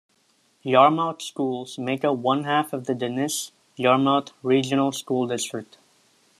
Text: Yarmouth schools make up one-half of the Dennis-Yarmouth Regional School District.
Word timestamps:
Yarmouth 0.63 1.21
schools 1.21 1.77
make 1.77 2.03
up 2.03 2.17
one-half 2.17 2.73
of 2.73 2.85
the 2.85 2.95
Dennis-Yarmouth 2.95 4.31
Regional 4.41 4.91
School 4.91 5.27
District. 5.27 5.77